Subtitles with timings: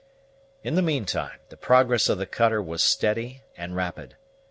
[0.63, 4.15] In the meantime the progress of the cutter was steady and rapid.